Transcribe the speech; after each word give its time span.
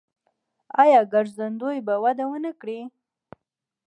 آیا 0.83 1.01
ګرځندوی 1.13 1.77
به 1.87 1.93
وده 2.03 2.25
ونه 2.29 2.51
کړي؟ 2.61 2.79